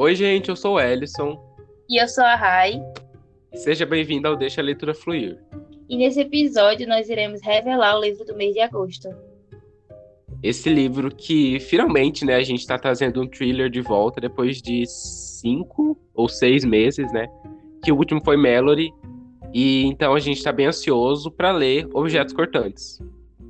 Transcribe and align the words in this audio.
Oi, 0.00 0.14
gente, 0.14 0.48
eu 0.48 0.56
sou 0.56 0.76
o 0.76 0.80
Ellison. 0.80 1.38
E 1.86 2.02
eu 2.02 2.08
sou 2.08 2.24
a 2.24 2.34
Rai. 2.34 2.82
Seja 3.52 3.84
bem-vindo 3.84 4.26
ao 4.26 4.34
Deixa 4.34 4.62
a 4.62 4.64
Leitura 4.64 4.94
Fluir. 4.94 5.38
E 5.90 5.94
nesse 5.94 6.22
episódio 6.22 6.88
nós 6.88 7.10
iremos 7.10 7.42
revelar 7.42 7.98
o 7.98 8.00
livro 8.00 8.24
do 8.24 8.34
mês 8.34 8.54
de 8.54 8.60
agosto. 8.60 9.10
Esse 10.42 10.70
livro 10.70 11.14
que 11.14 11.60
finalmente, 11.60 12.24
né, 12.24 12.36
a 12.36 12.42
gente 12.42 12.60
está 12.60 12.78
trazendo 12.78 13.20
um 13.20 13.28
thriller 13.28 13.68
de 13.68 13.82
volta 13.82 14.22
depois 14.22 14.62
de 14.62 14.86
cinco 14.86 15.98
ou 16.14 16.30
seis 16.30 16.64
meses, 16.64 17.12
né? 17.12 17.28
Que 17.84 17.92
o 17.92 17.96
último 17.96 18.22
foi 18.24 18.38
Mallory. 18.38 18.90
E 19.52 19.84
então 19.84 20.14
a 20.14 20.18
gente 20.18 20.38
está 20.38 20.50
bem 20.50 20.64
ansioso 20.64 21.30
para 21.30 21.52
ler 21.52 21.86
Objetos 21.92 22.32
Cortantes. 22.32 22.98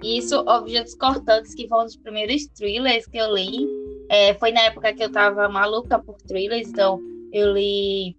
Isso, 0.02 0.38
Objetos 0.40 0.94
Cortantes, 0.94 1.54
que 1.54 1.68
foi 1.68 1.78
um 1.78 1.84
dos 1.84 1.96
primeiros 1.96 2.46
thrillers 2.48 3.06
que 3.06 3.18
eu 3.18 3.34
li. 3.34 3.66
É, 4.08 4.34
foi 4.34 4.50
na 4.50 4.62
época 4.62 4.92
que 4.92 5.04
eu 5.04 5.12
tava 5.12 5.48
maluca 5.48 5.98
por 5.98 6.16
thrillers, 6.22 6.68
então 6.68 7.00
eu 7.32 7.52
li 7.52 8.16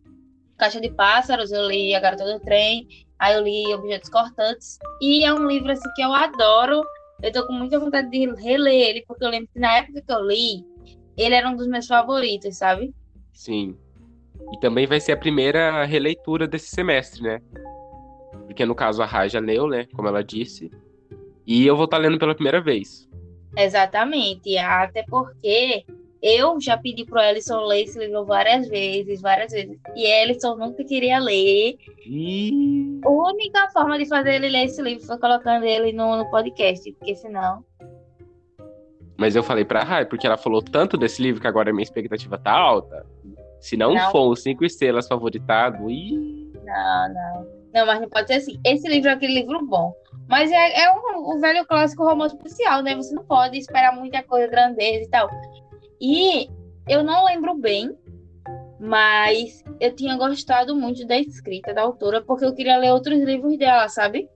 Caixa 0.58 0.80
de 0.80 0.92
Pássaros, 0.92 1.52
eu 1.52 1.68
li 1.68 1.96
A 1.96 2.00
Garota 2.00 2.24
do 2.24 2.40
Trem, 2.40 2.88
aí 3.18 3.34
eu 3.34 3.44
li 3.44 3.74
Objetos 3.74 4.10
Cortantes. 4.10 4.78
E 5.02 5.26
é 5.26 5.34
um 5.34 5.48
livro 5.48 5.72
assim 5.72 5.90
que 5.96 6.04
eu 6.04 6.14
adoro. 6.14 6.84
Eu 7.22 7.32
tô 7.32 7.46
com 7.46 7.54
muita 7.54 7.80
vontade 7.80 8.10
de 8.10 8.32
reler 8.36 8.90
ele, 8.90 9.04
porque 9.08 9.24
eu 9.24 9.30
lembro 9.30 9.50
que 9.54 9.60
na 9.60 9.78
época 9.78 10.02
que 10.02 10.12
eu 10.12 10.26
li, 10.26 10.64
ele 11.18 11.36
era 11.36 11.50
um 11.50 11.56
dos 11.56 11.68
meus 11.68 11.88
favoritos, 11.88 12.58
sabe? 12.58 12.94
Sim. 13.34 13.76
E 14.54 14.60
também 14.60 14.86
vai 14.86 15.00
ser 15.00 15.14
a 15.14 15.18
primeira 15.18 15.84
releitura 15.86 16.48
desse 16.48 16.70
semestre, 16.70 17.22
né? 17.22 17.42
Porque 18.46 18.66
no 18.66 18.76
caso 18.76 19.02
a 19.02 19.06
Raja 19.06 19.40
leu, 19.40 19.68
né? 19.68 19.88
Como 19.94 20.08
ela 20.08 20.24
disse. 20.24 20.72
E 21.52 21.68
eu 21.68 21.76
vou 21.76 21.84
estar 21.84 21.98
tá 21.98 22.04
lendo 22.04 22.18
pela 22.18 22.34
primeira 22.34 22.62
vez. 22.62 23.10
Exatamente. 23.58 24.58
Até 24.58 25.04
porque 25.04 25.84
eu 26.22 26.62
já 26.62 26.78
pedi 26.78 27.04
pro 27.04 27.20
Ellison 27.20 27.66
ler 27.66 27.84
esse 27.84 28.00
livro 28.00 28.24
várias 28.24 28.70
vezes, 28.70 29.20
várias 29.20 29.52
vezes. 29.52 29.78
E 29.94 30.06
Ellison 30.06 30.56
nunca 30.56 30.82
queria 30.86 31.20
ler. 31.20 31.76
E... 32.08 33.02
A 33.04 33.10
única 33.10 33.68
forma 33.74 33.98
de 33.98 34.06
fazer 34.06 34.36
ele 34.36 34.48
ler 34.48 34.64
esse 34.64 34.82
livro 34.82 35.06
foi 35.06 35.18
colocando 35.18 35.66
ele 35.66 35.92
no, 35.92 36.16
no 36.16 36.32
podcast, 36.32 36.90
porque 36.94 37.16
senão. 37.16 37.66
Mas 39.18 39.36
eu 39.36 39.44
falei 39.44 39.66
pra 39.66 39.84
Rai, 39.84 40.06
porque 40.06 40.26
ela 40.26 40.38
falou 40.38 40.62
tanto 40.62 40.96
desse 40.96 41.22
livro 41.22 41.42
que 41.42 41.48
agora 41.48 41.70
a 41.70 41.74
minha 41.74 41.84
expectativa 41.84 42.38
tá 42.38 42.54
alta. 42.54 43.06
Se 43.60 43.76
não, 43.76 43.94
não. 43.94 44.10
for 44.10 44.30
os 44.30 44.42
cinco 44.42 44.64
estrelas 44.64 45.06
favoritado, 45.06 45.92
e. 45.92 46.50
Não, 46.64 47.14
não. 47.14 47.62
Não, 47.74 47.86
mas 47.86 48.02
não 48.02 48.10
pode 48.10 48.28
ser 48.28 48.36
assim. 48.36 48.58
Esse 48.66 48.88
livro 48.88 49.10
é 49.10 49.14
aquele 49.14 49.34
livro 49.34 49.66
bom. 49.66 49.94
Mas 50.32 50.50
é, 50.50 50.84
é 50.84 50.94
um, 50.94 51.36
um 51.36 51.40
velho 51.42 51.66
clássico 51.66 52.06
romance 52.06 52.38
policial, 52.38 52.82
né? 52.82 52.96
Você 52.96 53.14
não 53.14 53.26
pode 53.26 53.58
esperar 53.58 53.94
muita 53.94 54.24
coisa, 54.24 54.48
grandeza 54.48 55.04
e 55.04 55.10
tal. 55.10 55.30
E 56.00 56.50
eu 56.88 57.04
não 57.04 57.26
lembro 57.26 57.54
bem, 57.54 57.94
mas 58.80 59.62
eu 59.78 59.94
tinha 59.94 60.16
gostado 60.16 60.74
muito 60.74 61.06
da 61.06 61.18
escrita 61.18 61.74
da 61.74 61.82
autora, 61.82 62.22
porque 62.22 62.46
eu 62.46 62.56
queria 62.56 62.78
ler 62.78 62.94
outros 62.94 63.20
livros 63.20 63.58
dela, 63.58 63.90
sabe? 63.90 64.30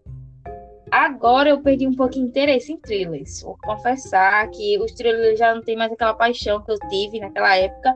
Agora 0.91 1.51
eu 1.51 1.61
perdi 1.61 1.87
um 1.87 1.95
pouco 1.95 2.15
de 2.15 2.19
interesse 2.19 2.73
em 2.73 2.77
thrillers. 2.77 3.41
Vou 3.41 3.57
confessar 3.63 4.49
que 4.49 4.77
os 4.79 4.91
thrillers 4.91 5.39
já 5.39 5.55
não 5.55 5.61
tem 5.61 5.77
mais 5.77 5.93
aquela 5.93 6.13
paixão 6.13 6.61
que 6.61 6.73
eu 6.73 6.79
tive 6.89 7.21
naquela 7.21 7.55
época. 7.55 7.95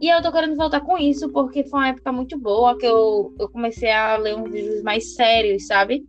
E 0.00 0.08
eu 0.08 0.22
tô 0.22 0.30
querendo 0.30 0.54
voltar 0.54 0.80
com 0.80 0.96
isso, 0.96 1.28
porque 1.32 1.64
foi 1.64 1.80
uma 1.80 1.88
época 1.88 2.12
muito 2.12 2.38
boa 2.38 2.78
que 2.78 2.86
eu, 2.86 3.34
eu 3.36 3.48
comecei 3.48 3.90
a 3.90 4.16
ler 4.16 4.36
uns 4.36 4.48
livros 4.48 4.80
mais 4.84 5.16
sérios, 5.16 5.66
sabe? 5.66 6.06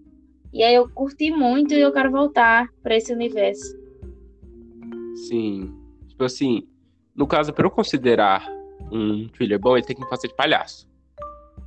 E 0.55 0.63
aí 0.63 0.73
eu 0.73 0.87
curti 0.89 1.31
muito 1.31 1.73
e 1.73 1.81
eu 1.81 1.91
quero 1.91 2.09
voltar 2.09 2.69
para 2.81 2.95
esse 2.95 3.11
universo. 3.11 3.77
Sim. 5.27 5.75
Tipo 6.07 6.23
assim, 6.23 6.65
no 7.13 7.27
caso, 7.27 7.51
para 7.51 7.67
eu 7.67 7.69
considerar 7.69 8.47
um 8.89 9.27
thriller 9.27 9.59
bom, 9.59 9.75
ele 9.75 9.85
tem 9.85 9.97
que 9.97 10.07
fazer 10.07 10.29
de 10.29 10.33
palhaço. 10.33 10.87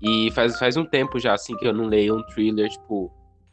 E 0.01 0.31
faz, 0.31 0.59
faz 0.59 0.79
um 0.79 0.87
tempo 0.87 1.19
já, 1.19 1.35
assim, 1.35 1.55
que 1.59 1.67
eu 1.67 1.75
não 1.75 1.85
leio 1.85 2.17
um 2.17 2.23
thriller, 2.29 2.71
tipo, 2.71 3.13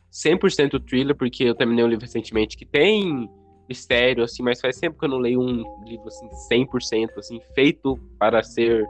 100% 0.10 0.82
thriller, 0.86 1.14
porque 1.14 1.44
eu 1.44 1.54
terminei 1.54 1.84
um 1.84 1.90
livro 1.90 2.06
recentemente 2.06 2.56
que 2.56 2.66
tem 2.66 3.30
mistério, 3.68 4.24
assim, 4.24 4.42
mas 4.42 4.62
faz 4.62 4.80
tempo 4.80 4.98
que 4.98 5.04
eu 5.04 5.10
não 5.10 5.18
leio 5.18 5.42
um 5.42 5.84
livro, 5.84 6.08
assim, 6.08 6.30
100%, 6.50 7.10
assim, 7.18 7.42
feito 7.54 8.00
para 8.18 8.42
ser 8.42 8.88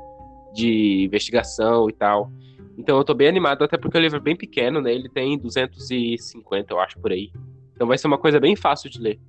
de 0.54 1.06
investigação 1.06 1.90
e 1.90 1.94
tal. 1.94 2.32
Então 2.78 2.98
eu 2.98 3.04
tô 3.04 3.14
bem 3.14 3.28
animado, 3.28 3.64
até 3.64 3.78
porque 3.78 3.98
o 3.98 4.02
livro 4.02 4.18
é 4.18 4.22
bem 4.22 4.36
pequeno, 4.36 4.82
né? 4.82 4.94
Ele 4.94 5.10
tem 5.10 5.38
250, 5.38 6.74
eu 6.74 6.80
acho, 6.80 7.00
por 7.00 7.12
aí. 7.12 7.32
Então 7.74 7.88
vai 7.88 7.98
ser 7.98 8.08
uma 8.08 8.18
coisa 8.18 8.40
bem 8.40 8.56
fácil 8.56 8.90
de 8.90 9.00
ler. 9.00 9.20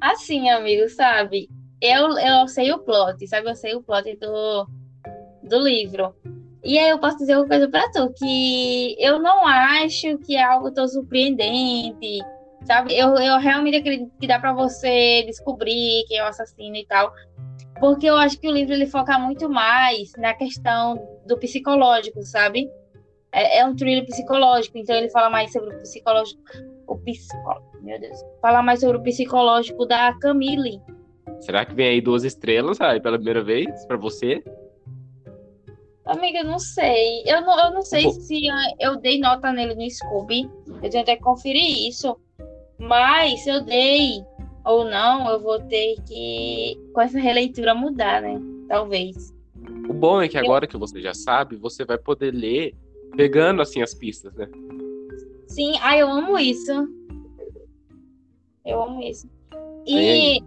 Assim, 0.00 0.48
amigo, 0.50 0.88
sabe? 0.88 1.48
Eu, 1.80 2.18
eu 2.18 2.48
sei 2.48 2.72
o 2.72 2.78
plot, 2.78 3.26
sabe? 3.26 3.48
Eu 3.48 3.54
sei 3.54 3.74
o 3.74 3.82
plot 3.82 4.16
do, 4.16 4.66
do 5.42 5.58
livro. 5.58 6.14
E 6.62 6.78
aí 6.78 6.90
eu 6.90 6.98
posso 6.98 7.18
dizer 7.18 7.36
uma 7.36 7.46
coisa 7.46 7.68
pra 7.68 7.90
tu, 7.90 8.12
que 8.12 8.96
eu 8.98 9.18
não 9.18 9.46
acho 9.46 10.18
que 10.18 10.36
é 10.36 10.42
algo 10.42 10.70
tão 10.70 10.86
surpreendente, 10.86 12.20
sabe? 12.64 12.96
Eu, 12.96 13.14
eu 13.14 13.38
realmente 13.38 13.78
acredito 13.78 14.12
que 14.20 14.26
dá 14.26 14.38
para 14.38 14.52
você 14.52 15.22
descobrir 15.24 16.04
quem 16.06 16.18
é 16.18 16.22
o 16.22 16.26
assassino 16.26 16.76
e 16.76 16.84
tal, 16.84 17.12
porque 17.80 18.06
eu 18.06 18.16
acho 18.16 18.38
que 18.38 18.46
o 18.46 18.52
livro 18.52 18.74
ele 18.74 18.86
foca 18.86 19.18
muito 19.18 19.48
mais 19.48 20.12
na 20.18 20.34
questão 20.34 21.00
do 21.30 21.38
psicológico, 21.38 22.22
sabe? 22.22 22.70
É, 23.32 23.58
é 23.58 23.66
um 23.66 23.74
thriller 23.74 24.04
psicológico, 24.04 24.76
então 24.76 24.94
ele 24.96 25.08
fala 25.08 25.30
mais 25.30 25.52
sobre 25.52 25.74
o 25.74 25.78
psicológico, 25.78 26.42
o 26.86 26.96
psicólogo, 26.98 27.78
meu 27.80 27.98
Deus, 27.98 28.18
fala 28.42 28.62
mais 28.62 28.80
sobre 28.80 28.96
o 28.96 29.02
psicológico 29.02 29.86
da 29.86 30.12
Camille. 30.18 30.80
Será 31.40 31.64
que 31.64 31.74
vem 31.74 31.88
aí 31.88 32.00
duas 32.00 32.24
estrelas 32.24 32.80
aí 32.80 33.00
pela 33.00 33.16
primeira 33.16 33.42
vez 33.42 33.86
para 33.86 33.96
você? 33.96 34.42
Amiga, 36.04 36.42
não 36.42 36.58
sei. 36.58 37.22
Eu 37.24 37.40
não, 37.42 37.58
eu 37.66 37.70
não 37.72 37.82
sei 37.82 38.10
se 38.10 38.42
eu 38.80 38.96
dei 38.96 39.20
nota 39.20 39.52
nele 39.52 39.74
no 39.76 39.88
Scooby. 39.88 40.50
Eu 40.82 40.90
tenho 40.90 41.02
até 41.02 41.14
que 41.16 41.22
conferir 41.22 41.88
isso. 41.88 42.18
Mas 42.78 43.44
se 43.44 43.50
eu 43.50 43.62
dei 43.62 44.24
ou 44.64 44.84
não, 44.84 45.30
eu 45.30 45.40
vou 45.40 45.60
ter 45.60 45.94
que, 46.06 46.76
com 46.92 47.00
essa 47.00 47.18
releitura, 47.18 47.74
mudar, 47.74 48.20
né? 48.20 48.40
Talvez. 48.68 49.32
O 49.90 49.92
bom 49.92 50.22
é 50.22 50.28
que 50.28 50.38
agora 50.38 50.68
que 50.68 50.76
você 50.76 51.00
já 51.00 51.12
sabe, 51.12 51.56
você 51.56 51.84
vai 51.84 51.98
poder 51.98 52.32
ler 52.32 52.76
pegando 53.16 53.60
assim 53.60 53.82
as 53.82 53.92
pistas, 53.92 54.32
né? 54.34 54.48
Sim, 55.48 55.72
ah, 55.82 55.98
eu 55.98 56.08
amo 56.08 56.38
isso. 56.38 56.70
Eu 58.64 58.82
amo 58.84 59.02
isso. 59.02 59.28
E 59.84 60.40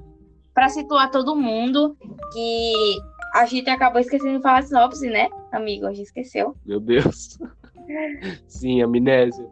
para 0.54 0.70
situar 0.70 1.12
todo 1.12 1.36
mundo, 1.36 1.98
que 2.32 2.74
a 3.36 3.46
gente 3.46 3.70
acabou 3.70 4.00
esquecendo 4.00 4.38
de 4.38 4.42
falar 4.42 4.60
a 4.60 4.62
sinopse, 4.62 5.10
né, 5.10 5.28
amigo? 5.52 5.88
A 5.88 5.94
gente 5.94 6.06
esqueceu. 6.06 6.56
Meu 6.66 6.80
Deus. 6.80 7.38
Sim, 8.48 8.82
amnésia 8.82 9.46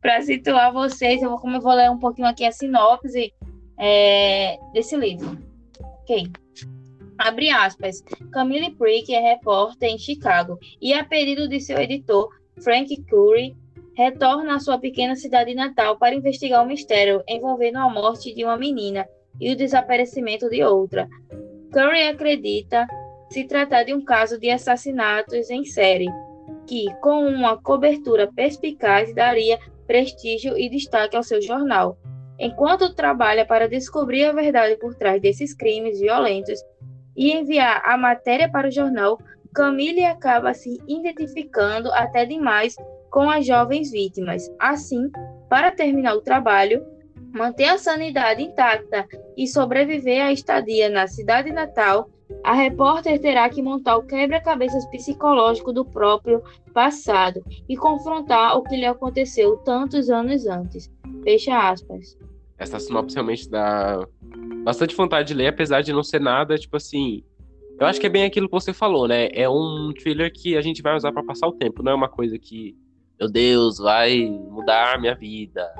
para 0.00 0.20
situar 0.20 0.70
vocês, 0.70 1.22
eu 1.22 1.30
vou, 1.30 1.38
como 1.38 1.56
eu 1.56 1.60
vou 1.62 1.72
ler 1.72 1.90
um 1.90 1.98
pouquinho 1.98 2.28
aqui 2.28 2.44
a 2.44 2.52
sinopse 2.52 3.32
é, 3.78 4.58
desse 4.74 4.94
livro. 4.98 5.38
Ok. 5.80 6.30
Abre 7.18 7.50
aspas. 7.50 8.02
Camille 8.32 8.74
Prick 8.74 9.14
é 9.14 9.20
repórter 9.20 9.90
em 9.90 9.98
Chicago 9.98 10.58
e, 10.80 10.92
a 10.92 11.04
pedido 11.04 11.48
de 11.48 11.60
seu 11.60 11.78
editor, 11.78 12.28
Frank 12.60 12.94
Curry, 13.08 13.56
retorna 13.96 14.56
à 14.56 14.58
sua 14.58 14.78
pequena 14.78 15.14
cidade 15.14 15.54
natal 15.54 15.96
para 15.96 16.14
investigar 16.14 16.60
o 16.62 16.64
um 16.64 16.68
mistério 16.68 17.22
envolvendo 17.28 17.78
a 17.78 17.88
morte 17.88 18.34
de 18.34 18.44
uma 18.44 18.56
menina 18.56 19.06
e 19.40 19.52
o 19.52 19.56
desaparecimento 19.56 20.48
de 20.48 20.62
outra. 20.62 21.08
Curry 21.72 22.08
acredita 22.08 22.86
se 23.30 23.44
tratar 23.44 23.84
de 23.84 23.94
um 23.94 24.04
caso 24.04 24.38
de 24.38 24.50
assassinatos 24.50 25.50
em 25.50 25.64
série, 25.64 26.08
que, 26.66 26.86
com 27.00 27.26
uma 27.26 27.60
cobertura 27.60 28.30
perspicaz, 28.32 29.14
daria 29.14 29.58
prestígio 29.86 30.58
e 30.58 30.68
destaque 30.68 31.16
ao 31.16 31.22
seu 31.22 31.40
jornal. 31.40 31.96
Enquanto 32.38 32.94
trabalha 32.94 33.46
para 33.46 33.68
descobrir 33.68 34.24
a 34.24 34.32
verdade 34.32 34.76
por 34.76 34.94
trás 34.94 35.20
desses 35.20 35.54
crimes 35.54 36.00
violentos 36.00 36.60
e 37.16 37.32
enviar 37.32 37.82
a 37.84 37.96
matéria 37.96 38.50
para 38.50 38.68
o 38.68 38.72
jornal, 38.72 39.18
Camille 39.54 40.04
acaba 40.04 40.52
se 40.52 40.80
identificando 40.88 41.92
até 41.92 42.26
demais 42.26 42.74
com 43.10 43.30
as 43.30 43.46
jovens 43.46 43.92
vítimas. 43.92 44.50
Assim, 44.58 45.10
para 45.48 45.70
terminar 45.70 46.14
o 46.14 46.20
trabalho, 46.20 46.84
manter 47.32 47.66
a 47.66 47.78
sanidade 47.78 48.42
intacta 48.42 49.06
e 49.36 49.46
sobreviver 49.46 50.24
à 50.24 50.32
estadia 50.32 50.88
na 50.88 51.06
cidade 51.06 51.52
natal, 51.52 52.10
a 52.42 52.52
repórter 52.52 53.20
terá 53.20 53.48
que 53.48 53.62
montar 53.62 53.96
o 53.96 54.02
quebra-cabeças 54.02 54.84
psicológico 54.86 55.72
do 55.72 55.84
próprio 55.84 56.42
passado 56.72 57.44
e 57.68 57.76
confrontar 57.76 58.56
o 58.56 58.62
que 58.62 58.76
lhe 58.76 58.86
aconteceu 58.86 59.56
tantos 59.58 60.10
anos 60.10 60.46
antes. 60.46 60.90
Fecha 61.22 61.70
aspas. 61.70 62.18
Essa 62.58 62.78
sinopse 62.78 63.14
realmente 63.14 63.48
dá 63.48 64.06
bastante 64.64 64.96
vontade 64.96 65.28
de 65.28 65.34
ler, 65.34 65.48
apesar 65.48 65.82
de 65.82 65.92
não 65.92 66.02
ser 66.02 66.20
nada, 66.20 66.56
tipo 66.56 66.76
assim. 66.76 67.22
Eu 67.78 67.86
acho 67.86 68.00
que 68.00 68.06
é 68.06 68.10
bem 68.10 68.24
aquilo 68.24 68.48
que 68.48 68.54
você 68.54 68.72
falou, 68.72 69.06
né? 69.06 69.28
É 69.32 69.48
um 69.48 69.92
thriller 69.92 70.32
que 70.32 70.56
a 70.56 70.62
gente 70.62 70.80
vai 70.80 70.96
usar 70.96 71.12
para 71.12 71.24
passar 71.24 71.46
o 71.46 71.52
tempo, 71.52 71.82
não 71.82 71.92
é 71.92 71.94
uma 71.94 72.08
coisa 72.08 72.38
que, 72.38 72.74
meu 73.20 73.28
Deus, 73.30 73.78
vai 73.78 74.26
mudar 74.26 74.94
a 74.94 74.98
minha 74.98 75.14
vida. 75.14 75.72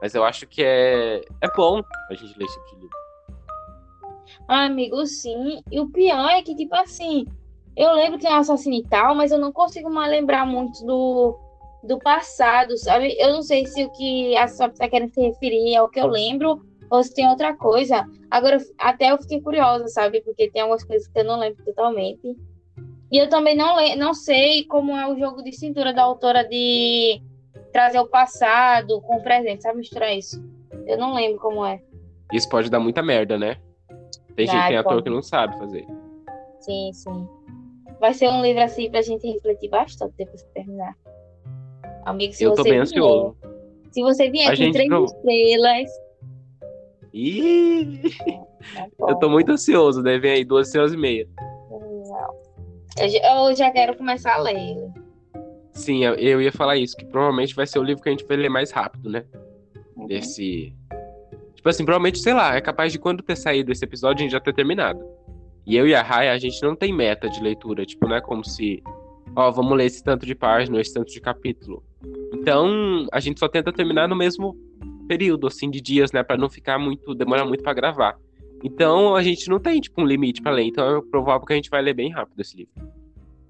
Mas 0.00 0.14
eu 0.14 0.24
acho 0.24 0.46
que 0.46 0.62
é, 0.62 1.20
é 1.40 1.48
bom 1.56 1.82
a 2.10 2.14
gente 2.14 2.38
ler 2.38 2.44
esse 2.44 2.54
tipo 2.54 2.76
de 2.76 2.82
livro. 2.82 2.96
Ah, 4.46 4.64
amigo, 4.64 5.04
sim. 5.06 5.62
E 5.70 5.80
o 5.80 5.88
pior 5.88 6.28
é 6.30 6.42
que, 6.42 6.54
tipo 6.54 6.74
assim, 6.74 7.26
eu 7.76 7.92
lembro 7.94 8.18
que 8.18 8.26
é 8.26 8.30
um 8.30 8.36
assassino 8.36 8.76
e 8.76 8.82
tal, 8.84 9.14
mas 9.14 9.32
eu 9.32 9.38
não 9.38 9.52
consigo 9.52 9.90
mais 9.90 10.10
lembrar 10.10 10.46
muito 10.46 10.84
do, 10.84 11.38
do 11.82 11.98
passado, 11.98 12.76
sabe? 12.76 13.16
Eu 13.18 13.32
não 13.32 13.42
sei 13.42 13.66
se 13.66 13.84
o 13.84 13.90
que 13.90 14.36
a 14.36 14.46
Sop 14.48 14.72
está 14.72 14.88
querendo 14.88 15.14
se 15.14 15.20
referir 15.20 15.74
é 15.74 15.82
o 15.82 15.88
que 15.88 16.00
eu 16.00 16.06
lembro 16.06 16.60
ou 16.92 17.02
se 17.02 17.14
tem 17.14 17.26
outra 17.26 17.56
coisa. 17.56 18.06
Agora, 18.30 18.58
até 18.76 19.10
eu 19.10 19.18
fiquei 19.18 19.40
curiosa, 19.40 19.88
sabe? 19.88 20.20
Porque 20.20 20.50
tem 20.50 20.60
algumas 20.60 20.84
coisas 20.84 21.08
que 21.08 21.18
eu 21.18 21.24
não 21.24 21.38
lembro 21.38 21.64
totalmente. 21.64 22.36
E 23.10 23.16
eu 23.16 23.30
também 23.30 23.56
não, 23.56 23.76
não 23.96 24.12
sei 24.12 24.64
como 24.66 24.94
é 24.94 25.10
o 25.10 25.18
jogo 25.18 25.42
de 25.42 25.52
cintura 25.54 25.94
da 25.94 26.02
autora 26.02 26.44
de 26.46 27.22
trazer 27.72 27.98
o 27.98 28.06
passado 28.06 29.00
com 29.00 29.16
o 29.16 29.22
presente, 29.22 29.62
sabe? 29.62 29.78
Misturar 29.78 30.14
isso. 30.14 30.44
Eu 30.86 30.98
não 30.98 31.14
lembro 31.14 31.40
como 31.40 31.64
é. 31.64 31.80
Isso 32.30 32.46
pode 32.50 32.70
dar 32.70 32.78
muita 32.78 33.02
merda, 33.02 33.38
né? 33.38 33.56
Tem 34.36 34.46
gente, 34.46 34.68
tem 34.68 34.76
ator 34.76 35.02
que 35.02 35.08
não 35.08 35.22
sabe 35.22 35.56
fazer. 35.58 35.86
Sim, 36.60 36.90
sim. 36.92 37.26
Vai 38.00 38.12
ser 38.12 38.28
um 38.28 38.42
livro 38.42 38.62
assim 38.62 38.90
pra 38.90 39.00
gente 39.00 39.26
refletir 39.26 39.70
bastante 39.70 40.12
depois 40.18 40.42
que 40.42 40.52
terminar. 40.52 40.94
Amigo, 42.04 42.34
se 42.34 42.44
eu 42.44 42.50
você 42.50 42.56
tô 42.56 42.62
bem 42.64 42.72
vier, 42.72 42.82
ansioso. 42.82 43.36
Se 43.90 44.02
você 44.02 44.30
vier 44.30 44.48
a 44.48 44.56
com 44.56 44.72
três 44.72 44.90
não... 44.90 45.04
estrelas. 45.04 45.90
Ih! 47.12 48.00
Tá 48.96 49.06
eu 49.08 49.16
tô 49.16 49.28
muito 49.28 49.50
ansioso, 49.50 50.02
né? 50.02 50.18
Vem 50.18 50.32
aí 50.32 50.44
duas 50.44 50.68
estrelas 50.68 50.92
e 50.92 50.96
meia. 50.96 51.28
Eu, 52.98 53.56
já 53.56 53.70
quero 53.70 53.96
começar 53.96 54.34
a 54.34 54.38
ler. 54.38 54.76
Sim, 55.72 56.04
eu, 56.04 56.14
eu, 56.14 56.40
ia 56.40 56.52
falar 56.52 56.76
isso, 56.76 56.96
que 56.96 57.04
provavelmente 57.04 57.54
vai 57.54 57.66
ser 57.66 57.78
o 57.78 57.82
livro 57.82 58.02
que 58.02 58.08
a 58.08 58.12
gente 58.12 58.26
vai 58.26 58.36
ler 58.36 58.50
mais 58.50 58.70
rápido, 58.70 59.10
né? 59.10 59.24
Uhum. 59.96 60.06
Desse. 60.06 60.74
Tipo 61.54 61.68
assim, 61.68 61.84
provavelmente, 61.84 62.18
sei 62.18 62.34
lá, 62.34 62.54
é 62.54 62.60
capaz 62.60 62.92
de 62.92 62.98
quando 62.98 63.22
ter 63.22 63.36
saído 63.36 63.72
esse 63.72 63.84
episódio 63.84 64.20
a 64.20 64.22
gente 64.22 64.32
já 64.32 64.40
ter 64.40 64.54
terminado. 64.54 65.02
E 65.66 65.76
eu 65.76 65.86
e 65.86 65.94
a 65.94 66.02
Raya, 66.02 66.32
a 66.32 66.38
gente 66.38 66.60
não 66.62 66.74
tem 66.74 66.92
meta 66.92 67.28
de 67.30 67.40
leitura, 67.40 67.86
tipo, 67.86 68.06
não 68.06 68.16
é 68.16 68.20
como 68.20 68.44
se, 68.44 68.82
ó, 69.34 69.50
vamos 69.50 69.76
ler 69.76 69.86
esse 69.86 70.02
tanto 70.02 70.26
de 70.26 70.34
página, 70.34 70.80
esse 70.80 70.92
tanto 70.92 71.12
de 71.12 71.20
capítulo. 71.20 71.82
Então, 72.34 73.06
a 73.12 73.20
gente 73.20 73.38
só 73.38 73.48
tenta 73.48 73.72
terminar 73.72 74.08
no 74.08 74.16
mesmo 74.16 74.56
período, 75.12 75.46
assim, 75.46 75.70
de 75.70 75.78
dias, 75.78 76.10
né, 76.10 76.22
para 76.22 76.38
não 76.38 76.48
ficar 76.48 76.78
muito, 76.78 77.14
demorar 77.14 77.44
muito 77.44 77.62
para 77.62 77.74
gravar. 77.74 78.16
Então, 78.64 79.14
a 79.14 79.22
gente 79.22 79.50
não 79.50 79.60
tem, 79.60 79.78
tipo, 79.78 80.00
um 80.00 80.06
limite 80.06 80.40
para 80.40 80.52
ler, 80.52 80.64
então 80.64 80.96
é 80.96 81.02
provável 81.02 81.46
que 81.46 81.52
a 81.52 81.56
gente 81.56 81.68
vai 81.68 81.82
ler 81.82 81.92
bem 81.92 82.10
rápido 82.10 82.40
esse 82.40 82.56
livro. 82.56 82.72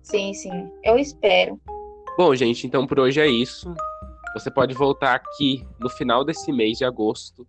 Sim, 0.02 0.34
sim, 0.34 0.68
eu 0.82 0.98
espero. 0.98 1.60
Bom, 2.18 2.34
gente, 2.34 2.66
então 2.66 2.84
por 2.84 2.98
hoje 2.98 3.20
é 3.20 3.28
isso. 3.28 3.72
Você 4.34 4.50
pode 4.50 4.74
voltar 4.74 5.14
aqui 5.14 5.64
no 5.78 5.88
final 5.88 6.24
desse 6.24 6.50
mês 6.50 6.78
de 6.78 6.84
agosto 6.84 7.46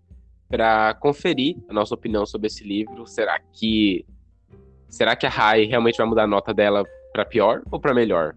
para 0.48 0.94
conferir 0.96 1.58
a 1.68 1.74
nossa 1.74 1.96
opinião 1.96 2.26
sobre 2.26 2.48
esse 2.48 2.64
livro. 2.64 3.08
Será 3.08 3.40
que 3.40 4.06
será 4.88 5.16
que 5.16 5.26
a 5.26 5.30
Rai 5.30 5.66
realmente 5.66 5.98
vai 5.98 6.06
mudar 6.06 6.24
a 6.24 6.28
nota 6.28 6.54
dela 6.54 6.84
para 7.12 7.26
pior 7.26 7.64
ou 7.72 7.80
para 7.80 7.94
melhor? 7.94 8.36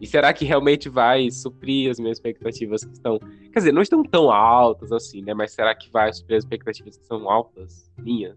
E 0.00 0.06
será 0.06 0.32
que 0.32 0.44
realmente 0.44 0.88
vai 0.88 1.30
suprir 1.30 1.90
as 1.90 2.00
minhas 2.00 2.16
expectativas 2.16 2.84
que 2.84 2.92
estão, 2.92 3.18
quer 3.52 3.58
dizer, 3.58 3.72
não 3.72 3.82
estão 3.82 4.02
tão 4.02 4.30
altas 4.30 4.90
assim, 4.92 5.20
né? 5.20 5.34
Mas 5.34 5.52
será 5.52 5.74
que 5.74 5.90
vai 5.90 6.12
suprir 6.12 6.38
as 6.38 6.44
expectativas 6.44 6.96
que 6.96 7.06
são 7.06 7.28
altas 7.28 7.90
minhas? 7.98 8.34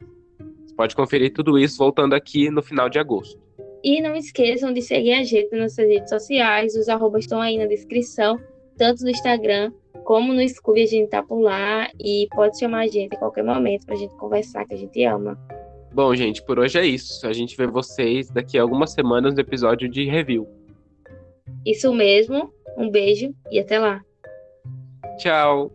Você 0.66 0.76
pode 0.76 0.96
conferir 0.96 1.32
tudo 1.34 1.58
isso 1.58 1.78
voltando 1.78 2.14
aqui 2.14 2.50
no 2.50 2.62
final 2.62 2.90
de 2.90 3.00
agosto. 3.00 3.42
E 3.84 4.02
não 4.02 4.16
esqueçam 4.16 4.74
de 4.74 4.82
seguir 4.82 5.14
a 5.14 5.24
gente 5.24 5.56
nas 5.56 5.78
redes 5.78 6.10
sociais, 6.10 6.76
os 6.76 6.90
arrobas 6.90 7.24
estão 7.24 7.42
aí 7.42 7.58
na 7.58 7.66
descrição, 7.66 8.40
tanto 8.78 9.04
no 9.04 9.10
Instagram 9.10 9.72
como 10.04 10.34
no 10.34 10.48
Scooby, 10.48 10.84
a 10.84 10.86
gente 10.86 11.10
tá 11.10 11.24
por 11.24 11.40
lá 11.40 11.90
e 12.00 12.28
pode 12.36 12.60
chamar 12.60 12.82
a 12.82 12.88
gente 12.88 13.16
a 13.16 13.20
qualquer 13.20 13.44
momento 13.44 13.86
pra 13.86 13.96
gente 13.96 14.14
conversar, 14.16 14.66
que 14.66 14.74
a 14.74 14.78
gente 14.78 15.04
ama. 15.06 15.38
Bom, 15.94 16.14
gente, 16.16 16.44
por 16.44 16.60
hoje 16.60 16.78
é 16.80 16.86
isso. 16.86 17.26
A 17.26 17.34
gente 17.34 17.56
vê 17.56 17.68
vocês 17.68 18.30
daqui 18.30 18.58
a 18.58 18.62
algumas 18.62 18.92
semanas 18.92 19.34
no 19.34 19.40
episódio 19.40 19.88
de 19.88 20.06
review. 20.06 20.48
Isso 21.66 21.94
mesmo. 21.94 22.52
Um 22.78 22.90
beijo 22.90 23.34
e 23.52 23.60
até 23.60 23.80
lá. 23.80 24.02
Tchau. 25.18 25.72